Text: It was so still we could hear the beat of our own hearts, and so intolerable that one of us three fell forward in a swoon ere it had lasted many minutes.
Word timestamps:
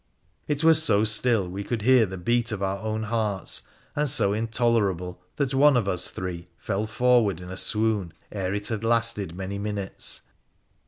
It 0.47 0.63
was 0.63 0.81
so 0.81 1.03
still 1.03 1.47
we 1.47 1.63
could 1.63 1.83
hear 1.83 2.07
the 2.07 2.17
beat 2.17 2.51
of 2.51 2.63
our 2.63 2.79
own 2.79 3.03
hearts, 3.03 3.61
and 3.95 4.09
so 4.09 4.33
intolerable 4.33 5.21
that 5.35 5.53
one 5.53 5.77
of 5.77 5.87
us 5.87 6.09
three 6.09 6.47
fell 6.57 6.87
forward 6.87 7.39
in 7.39 7.51
a 7.51 7.55
swoon 7.55 8.11
ere 8.31 8.51
it 8.51 8.69
had 8.69 8.83
lasted 8.83 9.35
many 9.35 9.59
minutes. 9.59 10.23